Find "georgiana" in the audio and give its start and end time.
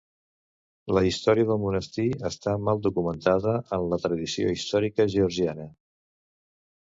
5.17-5.69